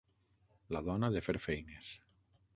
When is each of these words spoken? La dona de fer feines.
La 0.75 0.81
dona 0.89 1.11
de 1.17 1.23
fer 1.27 1.37
feines. 1.45 1.93